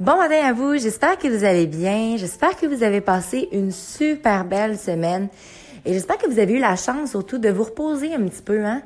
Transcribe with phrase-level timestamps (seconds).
[0.00, 3.70] Bon matin à vous, j'espère que vous allez bien, j'espère que vous avez passé une
[3.70, 5.28] super belle semaine
[5.84, 8.64] et j'espère que vous avez eu la chance surtout de vous reposer un petit peu.
[8.64, 8.82] Hein?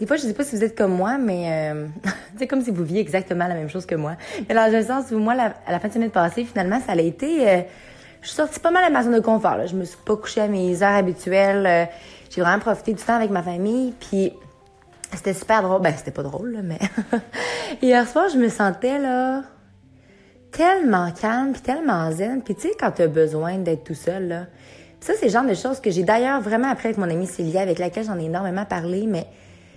[0.00, 1.86] Des fois, je sais pas si vous êtes comme moi, mais euh,
[2.38, 4.16] c'est comme si vous viviez exactement la même chose que moi.
[4.48, 6.96] Mais dans le sens où moi, à la fin de semaine passée, finalement, ça a
[6.96, 7.48] été...
[7.48, 7.60] Euh,
[8.20, 9.58] je suis sortie pas mal de ma zone de confort.
[9.58, 9.66] Là.
[9.66, 11.66] Je me suis pas couchée à mes heures habituelles.
[11.68, 11.84] Euh,
[12.30, 13.94] j'ai vraiment profité du temps avec ma famille.
[14.00, 14.32] Puis
[15.14, 15.82] c'était super drôle.
[15.82, 16.80] Ben, c'était pas drôle, là, mais...
[17.80, 19.44] Hier soir, je me sentais, là
[20.50, 22.42] tellement calme, puis tellement zen.
[22.42, 24.46] Puis tu sais, quand tu as besoin d'être tout seul, là,
[25.00, 27.60] ça, c'est le genre de choses que j'ai d'ailleurs vraiment appris avec mon amie Célia,
[27.60, 29.26] avec laquelle j'en ai énormément parlé, mais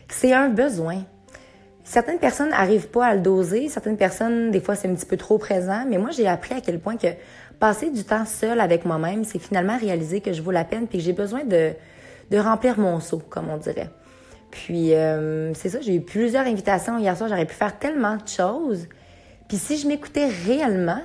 [0.10, 1.04] c'est un besoin.
[1.84, 5.18] Certaines personnes n'arrivent pas à le doser, certaines personnes, des fois, c'est un petit peu
[5.18, 7.08] trop présent, mais moi, j'ai appris à quel point que
[7.60, 10.98] passer du temps seul avec moi-même, c'est finalement réaliser que je vaux la peine, puis
[10.98, 11.72] que j'ai besoin de,
[12.32, 13.90] de remplir mon seau, comme on dirait.
[14.50, 18.28] Puis, euh, c'est ça, j'ai eu plusieurs invitations hier soir, j'aurais pu faire tellement de
[18.28, 18.88] choses,
[19.52, 21.02] puis si je m'écoutais réellement,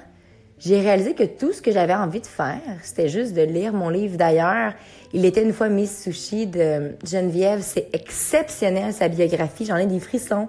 [0.61, 3.89] j'ai réalisé que tout ce que j'avais envie de faire, c'était juste de lire mon
[3.89, 4.73] livre d'ailleurs.
[5.13, 7.59] Il était une fois Miss Sushi de Geneviève.
[7.61, 9.65] C'est exceptionnel sa biographie.
[9.65, 10.47] J'en ai des frissons.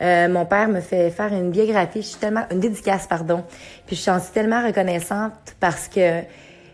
[0.00, 2.02] Euh, mon père me fait faire une biographie.
[2.02, 3.42] Je suis tellement une dédicace, pardon.
[3.88, 6.20] Puis je suis tellement reconnaissante parce que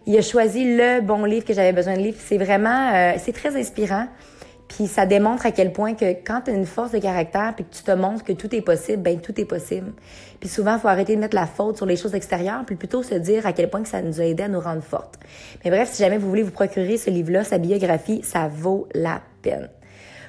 [0.06, 2.14] il a choisi le bon livre que j'avais besoin de lire.
[2.19, 4.06] C'est vraiment, euh, c'est très inspirant.
[4.69, 7.64] Puis ça démontre à quel point que quand tu as une force de caractère puis
[7.64, 9.92] que tu te montres que tout est possible, ben tout est possible.
[10.41, 13.14] Puis souvent, faut arrêter de mettre la faute sur les choses extérieures, puis plutôt se
[13.14, 15.19] dire à quel point que ça nous a aidé à nous rendre fortes.
[15.64, 19.20] Mais bref, si jamais vous voulez vous procurer ce livre-là, sa biographie, ça vaut la
[19.42, 19.69] peine.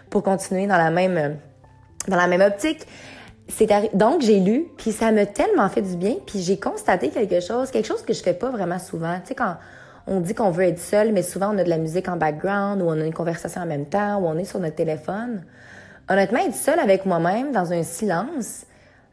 [0.09, 1.37] Pour continuer dans la même
[2.07, 2.87] dans la même optique,
[3.93, 7.71] donc j'ai lu, puis ça m'a tellement fait du bien, puis j'ai constaté quelque chose,
[7.71, 9.19] quelque chose que je fais pas vraiment souvent.
[9.21, 9.55] Tu sais quand
[10.09, 12.81] on dit qu'on veut être seul, mais souvent on a de la musique en background
[12.81, 15.43] ou on a une conversation en même temps ou on est sur notre téléphone.
[16.09, 18.65] Honnêtement, être seul avec moi-même dans un silence,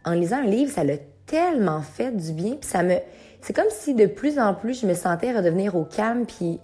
[0.07, 2.53] en lisant un livre, ça l'a tellement fait du bien.
[2.53, 2.95] Puis ça me,
[3.43, 6.59] c'est comme si de plus en plus je me sentais redevenir au calme puis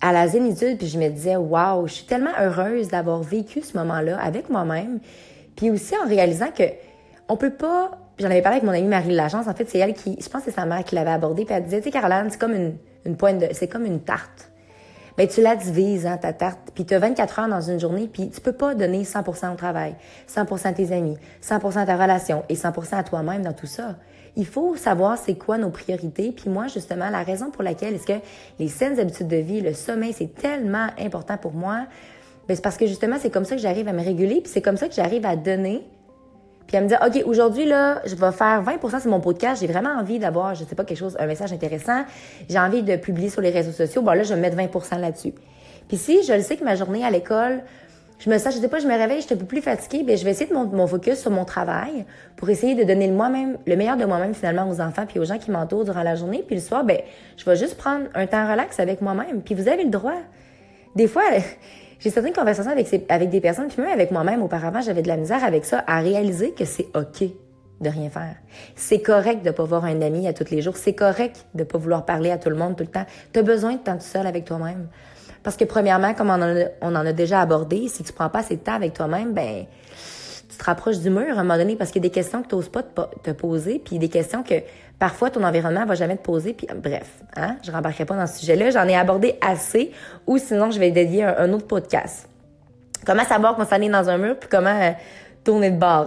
[0.00, 0.78] à la zénitude.
[0.78, 5.00] Puis je me disais, waouh, je suis tellement heureuse d'avoir vécu ce moment-là avec moi-même.
[5.56, 6.64] Puis aussi en réalisant que
[7.28, 7.98] on peut pas.
[8.18, 9.48] J'en avais parlé avec mon amie Marie Lachance.
[9.48, 11.44] En fait, c'est elle qui, je pense que c'est sa mère qui l'avait abordé.
[11.44, 14.00] Puis elle disait, tu sais, Caroline, c'est comme une une pointe de, c'est comme une
[14.00, 14.50] tarte.
[15.16, 18.10] Ben, tu la divises, hein, ta tarte, puis tu as 24 heures dans une journée,
[18.12, 19.94] puis tu peux pas donner 100% au travail,
[20.28, 23.94] 100% à tes amis, 100% à ta relation et 100% à toi-même dans tout ça.
[24.34, 28.06] Il faut savoir c'est quoi nos priorités, puis moi, justement, la raison pour laquelle est-ce
[28.08, 28.20] que
[28.58, 31.86] les saines habitudes de vie, le sommeil, c'est tellement important pour moi,
[32.48, 34.62] ben, c'est parce que justement, c'est comme ça que j'arrive à me réguler, puis c'est
[34.62, 35.86] comme ça que j'arrive à donner
[36.66, 39.60] puis elle me dit, OK, aujourd'hui, là, je vais faire 20% c'est mon podcast.
[39.60, 42.04] J'ai vraiment envie d'avoir, je sais pas, quelque chose, un message intéressant.
[42.48, 44.02] J'ai envie de publier sur les réseaux sociaux.
[44.02, 45.34] Bon, là, je vais mettre 20% là-dessus.
[45.88, 47.62] Puis si je le sais que ma journée à l'école,
[48.18, 50.02] je me sens, je sais pas, je me réveille, je suis un peu plus fatiguée,
[50.02, 53.06] bien, je vais essayer de mon, mon focus sur mon travail pour essayer de donner
[53.06, 56.02] le moi-même, le meilleur de moi-même finalement aux enfants puis aux gens qui m'entourent durant
[56.02, 56.42] la journée.
[56.46, 56.98] Puis le soir, ben,
[57.36, 59.42] je vais juste prendre un temps relax avec moi-même.
[59.42, 60.16] Puis vous avez le droit.
[60.96, 61.24] Des fois,
[62.04, 65.42] j'ai certaines conversations avec, des personnes, puis même avec moi-même auparavant, j'avais de la misère
[65.42, 67.30] avec ça, à réaliser que c'est OK
[67.80, 68.36] de rien faire.
[68.76, 70.76] C'est correct de pas voir un ami à tous les jours.
[70.76, 73.06] C'est correct de pas vouloir parler à tout le monde tout le temps.
[73.32, 74.88] Tu besoin de temps tout seul avec toi-même.
[75.42, 78.28] Parce que premièrement, comme on en a, on en a déjà abordé, si tu prends
[78.28, 79.64] pas assez de temps avec toi-même, ben
[80.54, 82.42] tu te rapproches du mur à un moment donné parce qu'il y a des questions
[82.42, 84.54] que tu n'oses pas te, poser, puis des questions que
[84.98, 86.52] parfois ton environnement va jamais te poser.
[86.52, 88.70] Puis bref, hein, je rembarquerai pas dans ce sujet-là.
[88.70, 89.90] J'en ai abordé assez,
[90.26, 92.28] ou sinon je vais dédier un, autre podcast.
[93.04, 94.92] Comment savoir qu'on s'en dans un mur, puis comment euh,
[95.42, 96.06] tourner de bord.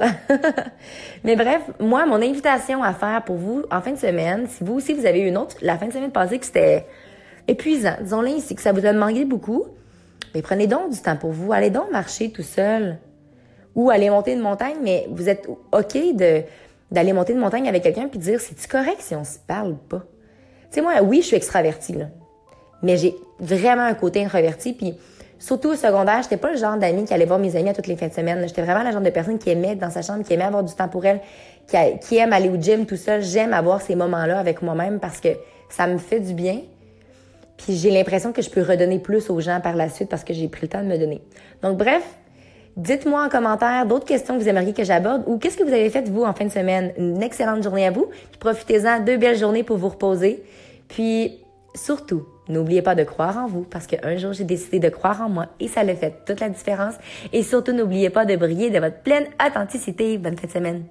[1.24, 4.76] Mais bref, moi, mon invitation à faire pour vous en fin de semaine, si vous
[4.76, 6.88] aussi vous avez une autre, la fin de semaine passée que c'était
[7.48, 9.66] épuisant, disons-le ici, que ça vous a demandé beaucoup,
[10.34, 11.52] mais prenez donc du temps pour vous.
[11.54, 12.98] Allez donc marcher tout seul
[13.78, 16.42] ou aller monter une montagne, mais vous êtes OK de
[16.90, 19.76] d'aller monter une montagne avec quelqu'un puis de dire c'est-tu correct si on se parle
[19.90, 20.04] pas?
[20.72, 22.06] Tu sais, moi, oui, je suis extravertie, là.
[22.82, 24.96] Mais j'ai vraiment un côté introverti, puis
[25.38, 27.88] surtout au secondaire, j'étais pas le genre d'amie qui allait voir mes amis à toutes
[27.88, 28.42] les fins de semaine.
[28.48, 30.64] J'étais vraiment la genre de personne qui aimait être dans sa chambre, qui aimait avoir
[30.64, 31.20] du temps pour elle,
[31.68, 33.20] qui, qui aime aller au gym, tout ça.
[33.20, 35.30] J'aime avoir ces moments-là avec moi-même parce que
[35.70, 36.62] ça me fait du bien.
[37.58, 40.34] Puis j'ai l'impression que je peux redonner plus aux gens par la suite parce que
[40.34, 41.22] j'ai pris le temps de me donner.
[41.62, 42.04] Donc bref,
[42.78, 45.90] Dites-moi en commentaire d'autres questions que vous aimeriez que j'aborde ou qu'est-ce que vous avez
[45.90, 46.94] fait vous en fin de semaine.
[47.00, 48.06] Une excellente journée à vous.
[48.40, 50.44] Profitez-en, deux belles journées pour vous reposer.
[50.88, 51.40] Puis
[51.74, 55.30] surtout, n'oubliez pas de croire en vous parce qu'un jour j'ai décidé de croire en
[55.30, 56.94] moi et ça le fait toute la différence.
[57.34, 60.20] Et surtout, n'oubliez pas de briller de votre pleine authenticité.
[60.20, 60.84] Bonne fin de semaine.